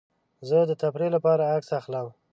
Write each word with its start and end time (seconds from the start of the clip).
زه 0.47 0.57
د 0.69 0.71
تفریح 0.81 1.09
لپاره 1.15 1.49
عکس 1.55 1.69
اخلم. 1.79 2.07